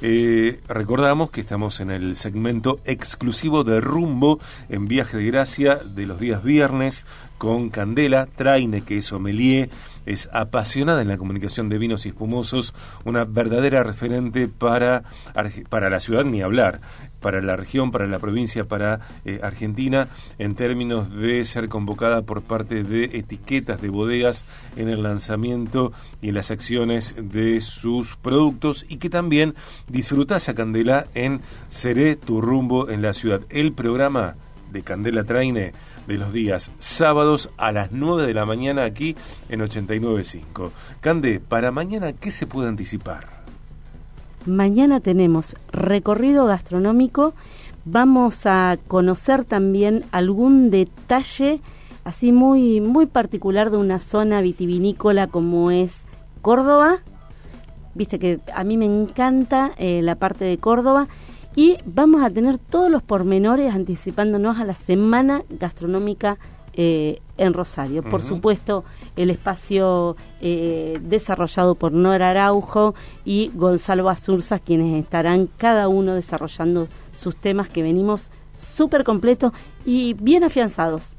Eh, 0.03 0.61
recordamos 0.69 1.31
que 1.31 1.41
estamos 1.41 1.79
en 1.81 1.91
el 1.91 2.17
segmento 2.17 2.81
exclusivo 2.85 3.63
de 3.63 3.81
Rumbo 3.81 4.41
en 4.69 4.89
Viaje 4.89 5.17
de 5.17 5.27
Gracia 5.27 5.77
de 5.77 6.05
los 6.05 6.19
días 6.19 6.43
viernes 6.43 7.07
con 7.39 7.71
Candela 7.71 8.27
Traine, 8.27 8.83
que 8.83 8.99
es 8.99 9.07
sommelier, 9.07 9.71
es 10.09 10.29
apasionada 10.33 11.03
en 11.03 11.09
la 11.09 11.19
comunicación 11.19 11.69
de 11.69 11.79
vinos 11.79 12.07
y 12.07 12.09
espumosos, 12.09 12.75
una 13.05 13.25
verdadera 13.25 13.83
referente 13.83 14.49
para, 14.49 15.05
para 15.69 15.91
la 15.91 16.01
ciudad, 16.01 16.25
ni 16.25 16.41
hablar, 16.41 16.81
para 17.21 17.43
la 17.43 17.57
región, 17.57 17.91
para 17.91 18.07
la 18.07 18.19
provincia, 18.19 18.65
para 18.65 19.01
eh, 19.25 19.41
Argentina, 19.43 20.09
en 20.39 20.55
términos 20.55 21.15
de 21.15 21.45
ser 21.45 21.69
convocada 21.69 22.23
por 22.23 22.43
parte 22.43 22.85
de 22.85 23.05
etiquetas 23.05 23.83
de 23.83 23.91
bodegas 23.91 24.45
en 24.77 24.89
el 24.89 25.03
lanzamiento 25.03 25.93
y 26.23 26.31
en 26.31 26.35
las 26.37 26.51
acciones 26.51 27.15
de 27.19 27.61
sus 27.61 28.17
productos 28.17 28.87
y 28.89 28.97
que 28.97 29.11
también 29.11 29.55
disfrutás 29.89 30.49
a 30.49 30.55
Candela 30.55 31.07
en 31.15 31.43
Seré 31.69 32.17
tu 32.17 32.41
rumbo 32.41 32.89
en 32.89 33.03
la 33.03 33.13
ciudad. 33.13 33.43
El 33.51 33.73
programa 33.75 34.37
de 34.73 34.83
Candela 34.83 35.25
Traine 35.25 35.73
de 36.07 36.19
los 36.19 36.33
días 36.33 36.71
sábados 36.79 37.51
a 37.57 37.73
las 37.73 37.93
9 37.93 38.27
de 38.27 38.35
la 38.35 38.47
mañana 38.47 38.85
aquí 38.85 39.17
en 39.49 39.61
89.5. 39.61 40.71
Cande, 41.01 41.41
para 41.41 41.71
mañana, 41.71 42.13
¿qué 42.13 42.31
se 42.31 42.47
puede 42.47 42.69
anticipar? 42.69 43.39
Mañana 44.47 45.01
tenemos 45.01 45.57
recorrido 45.73 46.47
gastronómico, 46.47 47.35
vamos 47.85 48.47
a 48.47 48.79
conocer 48.87 49.45
también 49.45 50.05
algún 50.11 50.71
detalle 50.71 51.61
así 52.05 52.33
muy, 52.33 52.81
muy 52.81 53.05
particular 53.05 53.71
de 53.71 53.77
una 53.77 54.01
zona 54.01 54.41
vitivinícola 54.41 55.27
como 55.27 55.71
es 55.71 55.99
Córdoba. 56.41 57.01
Viste 57.95 58.19
que 58.19 58.41
a 58.55 58.65
mí 58.65 58.79
me 58.79 58.87
encanta 58.87 59.73
eh, 59.77 60.01
la 60.03 60.15
parte 60.15 60.47
de 60.47 60.57
Córdoba 60.57 61.09
y 61.57 61.77
vamos 61.85 62.23
a 62.23 62.31
tener 62.31 62.59
todos 62.59 62.91
los 62.91 63.03
pormenores 63.03 63.75
anticipándonos 63.75 64.59
a 64.59 64.65
la 64.65 64.75
semana 64.75 65.43
gastronómica 65.49 66.39
eh, 66.81 67.21
en 67.37 67.55
Rosario. 67.55 68.05
Por 68.05 68.23
supuesto, 68.23 68.85
el 69.17 69.31
espacio 69.31 70.17
eh, 70.41 70.97
desarrollado 71.03 71.75
por 71.75 71.93
Nora 71.93 72.31
Araujo 72.31 72.95
y 73.25 73.51
Gonzalo 73.55 74.09
Azurza, 74.09 74.61
quienes 74.61 75.03
estarán 75.03 75.49
cada 75.57 75.89
uno 75.89 76.15
desarrollando 76.15 76.87
sus 77.21 77.35
temas 77.35 77.69
que 77.69 77.83
venimos 77.83 78.31
súper 78.57 79.03
completos 79.03 79.53
y 79.85 80.15
bien 80.15 80.45
afianzados. 80.45 81.18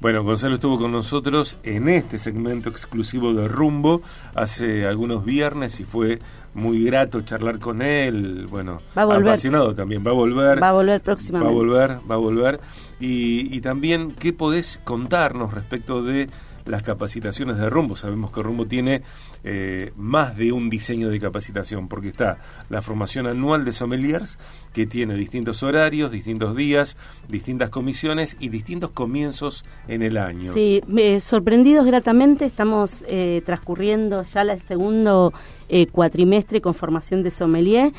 Bueno, 0.00 0.24
Gonzalo 0.24 0.56
estuvo 0.56 0.78
con 0.78 0.92
nosotros 0.92 1.58
en 1.62 1.88
este 1.88 2.18
segmento 2.18 2.68
exclusivo 2.68 3.32
de 3.32 3.46
Rumbo 3.46 4.02
hace 4.34 4.86
algunos 4.86 5.24
viernes 5.24 5.78
y 5.80 5.84
fue 5.84 6.18
muy 6.54 6.82
grato 6.84 7.20
charlar 7.22 7.58
con 7.58 7.82
él. 7.82 8.46
Bueno, 8.50 8.80
apasionado 8.94 9.74
también. 9.74 10.04
Va 10.04 10.10
a 10.10 10.14
volver. 10.14 10.62
Va 10.62 10.70
a 10.70 10.72
volver 10.72 11.00
próximamente. 11.00 11.44
Va 11.44 11.50
a 11.50 11.64
volver, 11.64 11.98
va 12.10 12.14
a 12.16 12.18
volver. 12.18 12.60
Y, 13.00 13.54
y 13.56 13.60
también, 13.60 14.12
¿qué 14.12 14.32
podés 14.32 14.80
contarnos 14.82 15.54
respecto 15.54 16.02
de 16.02 16.28
las 16.68 16.82
capacitaciones 16.82 17.56
de 17.56 17.68
Rumbo. 17.68 17.96
Sabemos 17.96 18.30
que 18.30 18.42
Rumbo 18.42 18.66
tiene 18.66 19.02
eh, 19.42 19.92
más 19.96 20.36
de 20.36 20.52
un 20.52 20.70
diseño 20.70 21.08
de 21.08 21.18
capacitación, 21.18 21.88
porque 21.88 22.08
está 22.08 22.38
la 22.68 22.82
formación 22.82 23.26
anual 23.26 23.64
de 23.64 23.72
sommeliers, 23.72 24.38
que 24.72 24.86
tiene 24.86 25.14
distintos 25.14 25.62
horarios, 25.62 26.12
distintos 26.12 26.54
días, 26.54 26.96
distintas 27.28 27.70
comisiones 27.70 28.36
y 28.38 28.50
distintos 28.50 28.90
comienzos 28.90 29.64
en 29.88 30.02
el 30.02 30.16
año. 30.16 30.52
Sí, 30.52 30.82
sorprendidos 31.20 31.86
gratamente, 31.86 32.44
estamos 32.44 33.04
eh, 33.08 33.42
transcurriendo 33.44 34.22
ya 34.22 34.42
el 34.42 34.60
segundo 34.60 35.32
eh, 35.68 35.86
cuatrimestre 35.86 36.60
con 36.60 36.74
formación 36.74 37.22
de 37.22 37.30
sommelier. 37.30 37.92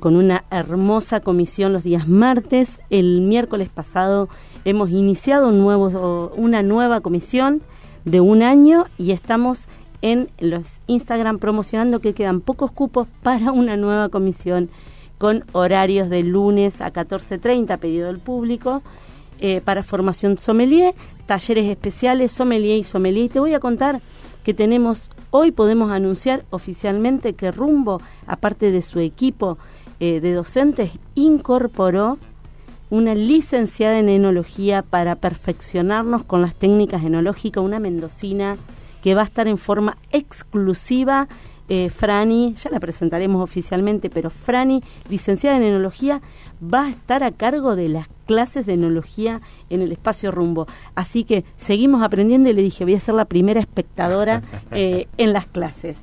con 0.00 0.16
una 0.16 0.44
hermosa 0.50 1.20
comisión 1.20 1.72
los 1.72 1.82
días 1.82 2.06
martes. 2.06 2.80
El 2.90 3.22
miércoles 3.22 3.70
pasado 3.70 4.28
hemos 4.66 4.90
iniciado 4.90 5.48
un 5.48 5.58
nuevo, 5.58 6.34
una 6.36 6.62
nueva 6.62 7.00
comisión 7.00 7.62
de 8.04 8.20
un 8.20 8.42
año 8.42 8.86
y 8.98 9.12
estamos 9.12 9.68
en 10.02 10.30
los 10.38 10.80
Instagram 10.86 11.38
promocionando 11.38 12.00
que 12.00 12.14
quedan 12.14 12.40
pocos 12.40 12.70
cupos 12.72 13.06
para 13.22 13.52
una 13.52 13.76
nueva 13.76 14.08
comisión 14.08 14.70
con 15.18 15.44
horarios 15.52 16.08
de 16.08 16.22
lunes 16.22 16.80
a 16.80 16.92
14.30, 16.92 17.78
pedido 17.78 18.06
del 18.06 18.20
público, 18.20 18.82
eh, 19.38 19.60
para 19.62 19.82
formación 19.82 20.38
sommelier, 20.38 20.94
talleres 21.26 21.68
especiales, 21.68 22.32
sommelier 22.32 22.78
y 22.78 22.82
sommelier. 22.82 23.26
Y 23.26 23.28
te 23.28 23.40
voy 23.40 23.52
a 23.52 23.60
contar 23.60 24.00
que 24.44 24.54
tenemos, 24.54 25.10
hoy 25.30 25.50
podemos 25.50 25.90
anunciar 25.92 26.44
oficialmente 26.48 27.34
que 27.34 27.52
Rumbo, 27.52 28.00
aparte 28.26 28.70
de 28.70 28.80
su 28.80 28.98
equipo 28.98 29.58
eh, 29.98 30.20
de 30.20 30.32
docentes, 30.32 30.92
incorporó 31.14 32.18
una 32.90 33.14
licenciada 33.14 33.98
en 33.98 34.08
enología 34.08 34.82
para 34.82 35.14
perfeccionarnos 35.14 36.24
con 36.24 36.42
las 36.42 36.54
técnicas 36.54 37.04
enológicas, 37.04 37.62
una 37.62 37.78
mendocina 37.78 38.56
que 39.02 39.14
va 39.14 39.22
a 39.22 39.24
estar 39.24 39.48
en 39.48 39.58
forma 39.58 39.96
exclusiva. 40.10 41.28
Eh, 41.68 41.88
Frani, 41.88 42.54
ya 42.54 42.68
la 42.70 42.80
presentaremos 42.80 43.40
oficialmente, 43.40 44.10
pero 44.10 44.28
Frani, 44.28 44.82
licenciada 45.08 45.56
en 45.56 45.62
enología, 45.62 46.20
va 46.62 46.86
a 46.86 46.90
estar 46.90 47.22
a 47.22 47.30
cargo 47.30 47.76
de 47.76 47.88
las 47.88 48.08
clases 48.26 48.66
de 48.66 48.72
enología 48.72 49.40
en 49.70 49.80
el 49.80 49.92
espacio 49.92 50.32
rumbo. 50.32 50.66
Así 50.96 51.22
que 51.22 51.44
seguimos 51.56 52.02
aprendiendo 52.02 52.50
y 52.50 52.54
le 52.54 52.62
dije, 52.62 52.84
voy 52.84 52.96
a 52.96 53.00
ser 53.00 53.14
la 53.14 53.24
primera 53.24 53.60
espectadora 53.60 54.42
eh, 54.72 55.06
en 55.16 55.32
las 55.32 55.46
clases. 55.46 55.98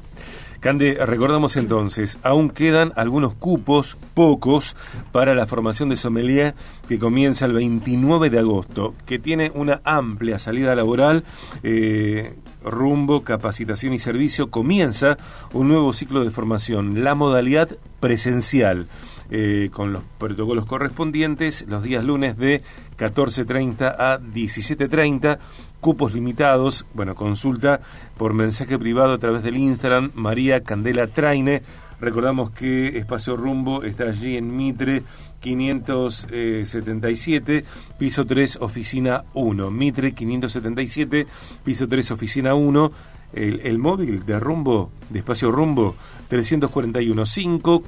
Cande, 0.59 0.97
recordamos 1.05 1.55
entonces, 1.55 2.17
aún 2.23 2.49
quedan 2.49 2.91
algunos 2.95 3.33
cupos, 3.33 3.97
pocos, 4.13 4.75
para 5.11 5.35
la 5.35 5.45
formación 5.45 5.89
de 5.89 5.95
sommelier 5.95 6.55
que 6.87 6.97
comienza 6.97 7.45
el 7.45 7.53
29 7.53 8.29
de 8.29 8.39
agosto, 8.39 8.95
que 9.05 9.19
tiene 9.19 9.51
una 9.53 9.81
amplia 9.83 10.39
salida 10.39 10.75
laboral. 10.75 11.23
Eh, 11.63 12.35
rumbo, 12.63 13.23
capacitación 13.23 13.93
y 13.93 13.99
servicio, 13.99 14.49
comienza 14.49 15.17
un 15.53 15.67
nuevo 15.67 15.93
ciclo 15.93 16.23
de 16.23 16.31
formación, 16.31 17.03
la 17.03 17.15
modalidad 17.15 17.69
presencial. 17.99 18.87
Eh, 19.29 19.69
con 19.73 19.91
los 19.91 20.03
protocolos 20.17 20.65
correspondientes 20.65 21.65
los 21.67 21.83
días 21.83 22.01
lunes 22.01 22.37
de 22.37 22.61
14.30 22.97 23.95
a 23.99 24.19
17.30, 24.19 25.37
cupos 25.81 26.13
limitados, 26.13 26.85
bueno, 26.93 27.13
consulta 27.13 27.81
por 28.17 28.33
mensaje 28.33 28.79
privado 28.79 29.11
a 29.13 29.17
través 29.17 29.43
del 29.43 29.57
Instagram 29.57 30.11
María 30.15 30.63
Candela 30.63 31.07
Traine. 31.07 31.61
Recordamos 31.99 32.51
que 32.51 32.97
Espacio 32.97 33.35
Rumbo 33.35 33.83
está 33.83 34.05
allí 34.05 34.37
en 34.37 34.55
Mitre 34.55 35.03
577, 35.41 37.65
piso 37.97 38.25
3, 38.25 38.59
oficina 38.61 39.25
1. 39.33 39.71
Mitre 39.71 40.13
577, 40.13 41.27
piso 41.63 41.87
3, 41.87 42.11
oficina 42.11 42.53
1. 42.53 42.91
El, 43.33 43.59
el, 43.65 43.77
móvil 43.77 44.25
de 44.25 44.39
rumbo, 44.39 44.89
de 45.09 45.19
espacio 45.19 45.51
rumbo, 45.51 45.97
341 46.29 47.25
5 47.25 47.81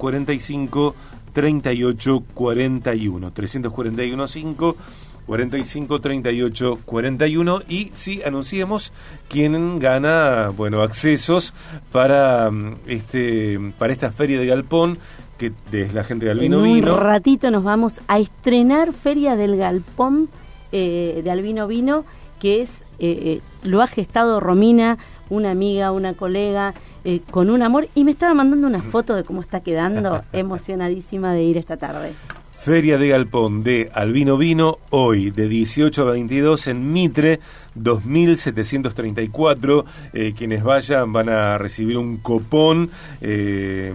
45 1.33 1.33
38 1.33 2.23
41. 2.33 3.31
341 3.31 4.27
5 4.27 4.75
45 5.25 6.01
38 6.01 6.79
41 6.85 7.61
y 7.67 7.89
sí 7.93 8.21
anunciemos 8.23 8.91
quién 9.27 9.77
gana 9.77 10.49
bueno 10.49 10.81
accesos 10.81 11.53
para 11.91 12.49
mm, 12.49 12.77
este 12.87 13.59
para 13.77 13.93
esta 13.93 14.11
feria 14.11 14.39
de 14.39 14.47
galpón 14.47 14.97
que 15.37 15.53
es 15.71 15.93
la 15.93 16.03
gente 16.03 16.25
de 16.25 16.31
Albino 16.31 16.61
Vino. 16.61 16.95
Un 16.95 16.99
ratito 16.99 17.49
nos 17.49 17.63
vamos 17.63 18.01
a 18.09 18.19
estrenar 18.19 18.91
Feria 18.91 19.37
del 19.37 19.55
Galpón 19.55 20.29
eh, 20.73 21.21
de 21.23 21.31
Albino 21.31 21.65
Vino, 21.65 22.03
que 22.39 22.61
es 22.61 22.81
eh, 22.99 23.39
eh, 23.39 23.41
lo 23.63 23.81
ha 23.81 23.87
gestado 23.87 24.41
Romina, 24.41 24.97
una 25.29 25.51
amiga, 25.51 25.91
una 25.91 26.13
colega, 26.13 26.73
con 27.31 27.49
un 27.49 27.61
amor, 27.61 27.87
y 27.95 28.03
me 28.03 28.11
estaba 28.11 28.33
mandando 28.33 28.67
una 28.67 28.83
foto 28.83 29.15
de 29.15 29.23
cómo 29.23 29.41
está 29.41 29.61
quedando, 29.61 30.23
emocionadísima 30.33 31.33
de 31.33 31.43
ir 31.43 31.57
esta 31.57 31.77
tarde. 31.77 32.13
Feria 32.59 32.97
de 32.97 33.07
Galpón 33.07 33.61
de 33.61 33.89
Albino 33.93 34.37
Vino, 34.37 34.79
hoy 34.89 35.31
de 35.31 35.47
18 35.47 36.01
a 36.01 36.11
22 36.11 36.67
en 36.67 36.91
Mitre, 36.91 37.39
2734. 37.75 39.85
quienes 40.35 40.61
vayan 40.61 41.13
van 41.13 41.29
a 41.29 41.57
recibir 41.57 41.97
un 41.97 42.17
copón. 42.17 42.89
Eh, 43.21 43.93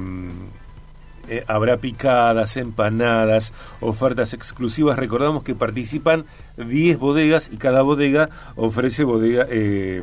eh, 1.28 1.44
habrá 1.46 1.78
picadas, 1.78 2.56
empanadas, 2.56 3.52
ofertas 3.80 4.34
exclusivas. 4.34 4.98
Recordamos 4.98 5.42
que 5.42 5.54
participan 5.54 6.26
10 6.56 6.98
bodegas 6.98 7.50
y 7.52 7.56
cada 7.56 7.82
bodega 7.82 8.30
ofrece 8.56 9.04
bodega, 9.04 9.46
eh, 9.50 10.02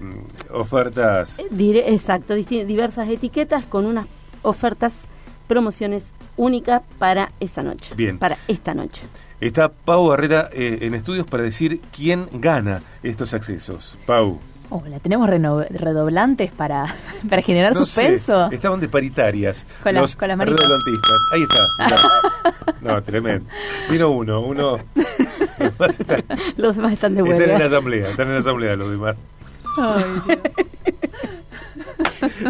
ofertas. 0.51 1.39
Eh, 1.39 1.84
exacto, 1.88 2.36
diversas 2.36 3.10
etiquetas 3.10 3.65
con 3.65 3.86
unas 3.86 4.07
ofertas, 4.41 5.01
promociones 5.47 6.07
únicas 6.38 6.81
para 6.97 7.31
esta 7.39 7.63
noche. 7.63 7.93
Bien. 7.95 8.17
Para 8.17 8.38
esta 8.47 8.73
noche. 8.73 9.03
Está 9.39 9.69
Pau 9.69 10.07
Barrera 10.07 10.49
en 10.53 10.93
estudios 10.93 11.25
para 11.25 11.43
decir 11.43 11.81
quién 11.95 12.27
gana 12.31 12.84
estos 13.01 13.34
accesos. 13.34 13.97
Pau. 14.05 14.39
Hola, 14.73 14.99
¿tenemos 14.99 15.29
redoblantes 15.29 16.49
para, 16.49 16.86
para 17.29 17.41
generar 17.41 17.75
suspenso? 17.75 18.49
estaban 18.51 18.79
de 18.79 18.88
paritarias. 18.88 19.65
Con, 19.84 19.95
los 19.95 20.15
con 20.15 20.29
las 20.29 20.38
redoblantistas. 20.38 21.21
Ahí 21.34 21.41
está. 21.41 22.73
no, 22.81 23.01
tremendo. 23.03 23.49
Vino 23.89 24.12
uno, 24.12 24.39
uno. 24.39 24.79
los 26.55 26.77
demás 26.77 26.93
están 26.93 27.15
de 27.15 27.21
vuelta. 27.21 27.43
Están 27.43 27.55
en 27.55 27.60
la 27.60 27.65
asamblea, 27.65 28.10
están 28.12 28.27
en 28.27 28.34
la 28.34 28.39
asamblea 28.39 28.75
los 28.77 28.91
demás. 28.91 29.17
Ay, 29.77 30.03
Dios. 30.25 30.39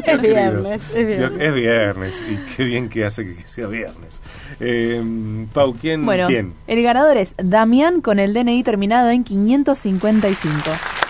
es 0.06 0.22
viernes, 0.22 0.96
es 0.96 1.08
viernes. 1.08 1.42
Es 1.42 1.54
viernes 1.56 2.24
y 2.30 2.56
qué 2.56 2.64
bien 2.66 2.88
que 2.88 3.04
hace 3.04 3.26
que 3.26 3.34
sea 3.48 3.66
viernes. 3.66 4.22
Eh, 4.60 5.48
Pau, 5.54 5.74
¿quién, 5.74 6.06
bueno, 6.06 6.28
¿quién? 6.28 6.54
El 6.68 6.84
ganador 6.84 7.18
es 7.18 7.34
Damián 7.38 8.02
con 8.02 8.20
el 8.20 8.36
DNI 8.36 8.62
terminado 8.62 9.10
en 9.10 9.24
555. 9.24 11.01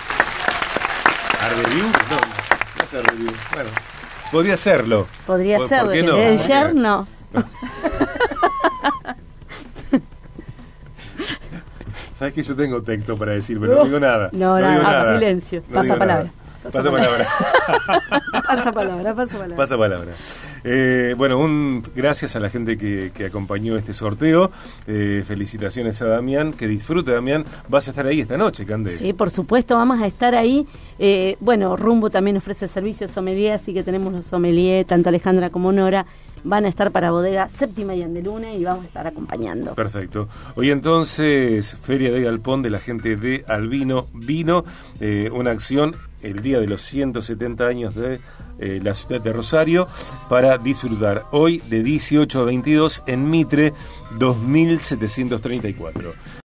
¿Review? 1.56 1.84
No, 1.84 2.18
no 2.78 2.84
es 2.84 2.92
review. 3.08 3.32
Bueno, 3.54 3.70
podría 4.32 4.58
serlo. 4.58 5.08
Podría 5.26 5.58
¿Por, 5.58 5.68
serlo. 5.68 5.86
¿por 5.86 5.94
qué 5.94 6.04
no? 6.04 6.16
El 6.18 6.38
yerno. 6.40 7.08
Sabes 12.18 12.34
que 12.36 12.44
yo 12.44 12.56
tengo 12.56 12.82
texto 12.84 13.18
para 13.18 13.32
decir, 13.34 13.60
pero 13.60 13.76
no 13.78 13.84
digo 13.86 14.00
nada. 14.00 14.30
No, 14.32 14.60
no, 14.60 14.66
no, 14.68 14.72
digo 14.72 14.84
ah, 14.86 14.92
nada. 14.92 15.14
silencio. 15.16 15.64
No 15.68 15.76
pasa 15.76 15.98
palabra. 15.98 16.24
nada. 16.26 16.32
Pasa 16.72 16.92
palabra. 16.92 17.28
pasa 18.48 18.72
palabra, 18.72 19.16
pasa 19.16 19.34
palabra. 19.34 19.56
Pasa 19.56 19.78
palabra. 19.80 20.12
Eh, 20.64 21.16
bueno, 21.18 21.40
un 21.40 21.84
gracias 21.96 22.36
a 22.36 22.40
la 22.40 22.50
gente 22.50 22.78
que, 22.78 23.12
que 23.14 23.26
acompañó 23.26 23.78
este 23.78 23.94
sorteo. 23.94 24.52
Eh, 24.88 25.24
felicitaciones 25.26 26.02
a 26.02 26.06
Damián. 26.06 26.54
Que 26.54 26.68
disfrute, 26.68 27.12
Damián. 27.12 27.46
Vas 27.68 27.88
a 27.88 27.92
estar 27.92 28.06
ahí 28.06 28.22
esta 28.22 28.38
noche, 28.38 28.66
Cande. 28.66 28.92
Sí, 28.92 29.14
por 29.14 29.30
supuesto, 29.30 29.76
vamos 29.76 30.02
a 30.02 30.08
estar 30.08 30.36
ahí. 30.36 30.68
Eh, 31.00 31.38
bueno, 31.40 31.76
Rumbo 31.76 32.10
también 32.10 32.38
ofrece 32.38 32.68
servicios 32.68 33.12
sommelier, 33.12 33.54
así 33.54 33.74
que 33.74 33.84
tenemos 33.84 34.14
los 34.14 34.26
sommelier, 34.26 34.86
tanto 34.86 35.10
Alejandra 35.10 35.50
como 35.50 35.72
Nora 35.72 36.06
van 36.44 36.66
a 36.66 36.70
estar 36.70 36.92
para 36.92 37.12
bodega 37.12 37.50
séptima 37.50 37.96
y 37.96 38.02
Andelune 38.02 38.56
y 38.58 38.64
vamos 38.64 38.84
a 38.84 38.88
estar 38.88 39.08
acompañando. 39.08 39.76
Perfecto. 39.76 40.28
Hoy 40.56 40.72
entonces, 40.72 41.76
Feria 41.82 42.12
de 42.12 42.22
Galpón 42.22 42.62
de 42.62 42.70
la 42.70 42.80
gente 42.80 43.16
de 43.16 43.44
Albino 43.48 44.08
Vino, 44.14 44.64
eh, 45.00 45.30
una 45.32 45.52
acción 45.52 45.96
el 46.24 46.42
día 46.42 46.60
de 46.60 46.68
los 46.68 46.82
170 46.82 47.66
años 47.66 47.96
de 47.96 48.20
eh, 48.60 48.80
la 48.84 48.94
ciudad 48.94 49.22
de 49.22 49.34
Rosario 49.34 49.88
para 50.30 50.58
disfrutar 50.58 51.26
hoy 51.32 51.60
de 51.70 51.84
18 51.84 52.42
a 52.42 52.44
22 52.44 53.04
en 53.08 53.30
Mitre 53.30 53.74
2734. 54.20 56.14